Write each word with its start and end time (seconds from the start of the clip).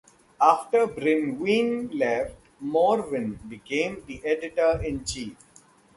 After 0.41 0.87
Brenwyn 0.87 1.91
left, 1.93 2.33
Morven 2.59 3.35
became 3.47 4.03
the 4.07 4.19
editor 4.25 4.81
in 4.83 5.05
chief. 5.05 5.35